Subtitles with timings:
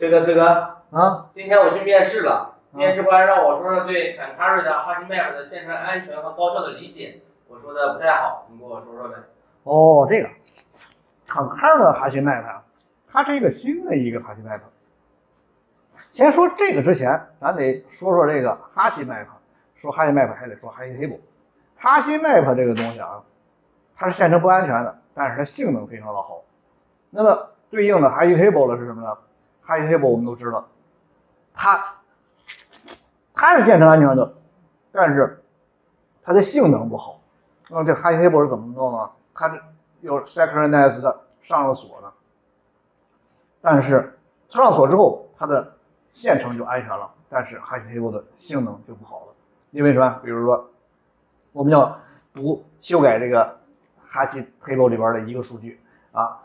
[0.00, 0.42] 崔哥，崔哥，
[0.92, 9.16] 啊，今天我去面试了，面试官让我说说对 Cancari 的哈希 map 的线程安全和高效的理解，我说的不太好，你给我说说呗。
[9.64, 10.30] 哦，这个
[11.26, 12.62] 坎卡尔的哈希麦克啊，
[13.12, 14.60] 它是一个新的一个哈希 map。
[16.12, 19.26] 先说这个之前，咱得说说这个哈希 map。
[19.74, 21.20] 说哈希 map 还得说哈希 table。
[21.76, 23.20] 哈希 map 这个东西啊，
[23.98, 26.40] 它是线程不安全的，但是它性能非常的好。
[27.10, 29.18] 那么对应的哈希 table 了是什么呢？
[29.70, 30.66] 哈希 table 我们都知道，
[31.54, 31.94] 它
[33.34, 34.34] 它是线程安全的，
[34.90, 35.44] 但是
[36.24, 37.20] 它的性能不好。
[37.68, 39.10] 那么这哈希 table 是怎么弄呢？
[39.32, 39.62] 它是
[40.00, 41.00] 有 synchronized
[41.42, 42.12] 上了锁的，
[43.60, 45.74] 但是上锁之后，它的
[46.10, 49.26] 线程就安全了，但是 hash table 的性能就不好了。
[49.70, 50.18] 因为什么？
[50.24, 50.68] 比如说，
[51.52, 52.00] 我们要
[52.34, 53.60] 读修改这个
[54.10, 56.40] hash table 里边的一个数据啊，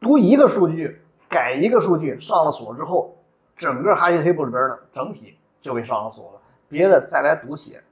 [0.00, 1.03] 读一个数据，
[1.34, 3.16] 改一个数据，上了锁之后，
[3.56, 7.82] 整个 hash table 里边的整体就被上了锁了，别的再来读写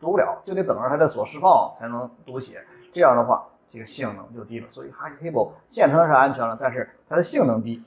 [0.00, 2.64] 读不了，就得等着它的锁释放才能读写。
[2.92, 4.66] 这样的话，这个性能就低了。
[4.72, 7.84] 所以 hash table 线程是安全了，但是它的性能低。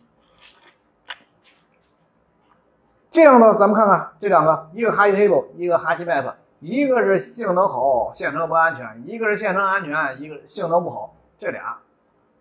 [3.12, 11.18] 这样呢，咱们看看这两个，一个 hash table，一个 hash map，一个是性能好，线程不安全；一个是线程安全，一个性能不好。
[11.38, 11.80] 这俩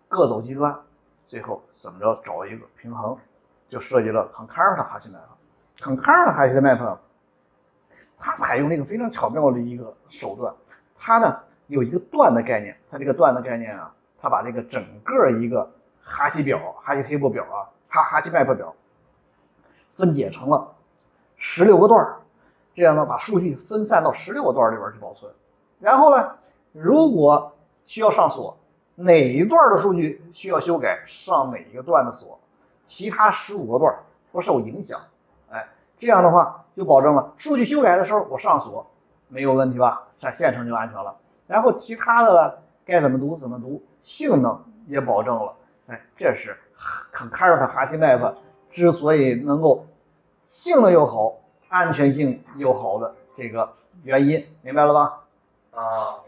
[0.07, 0.79] 各走极端，
[1.27, 3.17] 最后怎么着找一个平衡，
[3.69, 5.19] 就设计了 concurrent hash map。
[5.79, 6.97] concurrent hash map，
[8.17, 10.53] 它采用了一个非常巧妙的一个手段，
[10.97, 18.75] 它呢有一个段的概念，它这个段的概念啊，它把这个整个一个哈希表、哈希 table 表啊，哈哈希 map 表。
[19.95, 20.75] 分解成了
[21.37, 22.17] 十六个段，
[22.73, 25.31] 这样呢，把数据分散到十六个段里边去保存。
[25.79, 26.35] 然后呢，
[26.73, 27.53] 如果
[27.85, 28.57] 需要上锁，
[28.95, 32.39] 哪一段的数据需要修改，上哪一个段的锁，
[32.87, 33.95] 其他十五个段
[34.31, 35.01] 不受影响。
[35.49, 38.87] 哎，这样的话就保证了数据修改的时候我上锁
[39.27, 40.07] 没有问题吧？
[40.19, 41.17] 在线程就安全了。
[41.47, 45.53] 然后其他的该怎么读怎么读，性能也保证了。
[45.87, 46.57] 哎，这是
[47.13, 48.35] concurrent 哈希 map。
[48.71, 49.85] 之所以能够
[50.47, 51.37] 性能又好、
[51.69, 55.21] 安全性又好的这个原因，明白了吧？
[55.71, 56.19] 啊，